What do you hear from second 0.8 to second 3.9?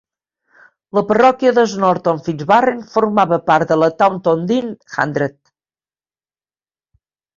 La parròquia de SNorton Fitzwarren formava part de